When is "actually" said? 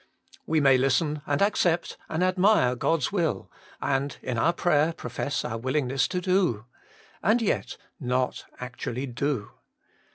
8.59-9.05